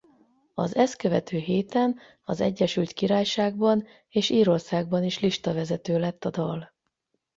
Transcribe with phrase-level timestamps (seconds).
[0.53, 6.73] Az ezt követő héten az Egyesült Királyságban és Írországban is listavezető lett a dal.